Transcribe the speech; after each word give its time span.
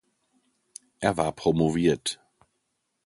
Er 0.99 1.15
war 1.17 1.31
promoviert. 1.31 2.19